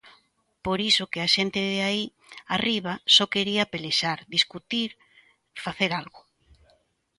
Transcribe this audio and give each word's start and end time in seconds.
Por 0.65 0.79
iso 0.91 1.09
que 1.11 1.19
a 1.21 1.31
xente 1.35 1.59
de 1.71 1.79
aí 1.87 2.03
arriba 2.55 2.93
só 3.15 3.25
quería 3.33 3.69
pelexar, 3.73 4.19
discutir, 4.35 4.89
¡facer 5.63 5.91
algo! 6.01 6.21